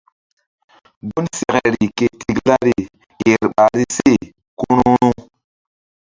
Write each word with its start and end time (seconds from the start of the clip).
Gun 1.09 1.25
sekeri 1.37 1.87
ke 1.97 2.05
tiklari 2.21 2.77
ker 3.19 3.41
ɓahri 3.55 3.83
se 3.95 4.11
ku 4.59 4.65
ru̧ru̧. 4.77 5.11